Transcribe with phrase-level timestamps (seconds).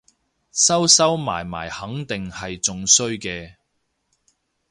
[0.51, 3.57] 收收埋埋肯定係仲衰嘅